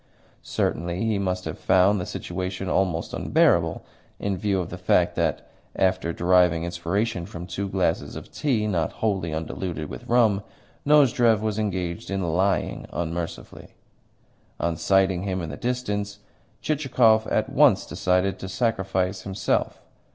Certainly 0.41 1.05
he 1.05 1.19
must 1.19 1.45
have 1.45 1.59
found 1.59 2.01
the 2.01 2.07
situation 2.07 2.67
almost 2.67 3.13
unbearable, 3.13 3.85
in 4.17 4.35
view 4.35 4.59
of 4.59 4.71
the 4.71 4.77
fact 4.79 5.13
that, 5.13 5.47
after 5.75 6.11
deriving 6.11 6.63
inspiration 6.63 7.27
from 7.27 7.45
two 7.45 7.69
glasses 7.69 8.15
of 8.15 8.31
tea 8.31 8.65
not 8.65 8.93
wholly 8.93 9.31
undiluted 9.31 9.89
with 9.89 10.07
rum, 10.07 10.41
Nozdrev 10.87 11.41
was 11.43 11.59
engaged 11.59 12.09
in 12.09 12.23
lying 12.33 12.87
unmercifully. 12.91 13.75
On 14.59 14.75
sighting 14.75 15.21
him 15.21 15.39
in 15.39 15.51
the 15.51 15.55
distance, 15.57 16.17
Chichikov 16.63 17.27
at 17.27 17.49
once 17.49 17.85
decided 17.85 18.39
to 18.39 18.49
sacrifice 18.49 19.21
himself. 19.21 19.83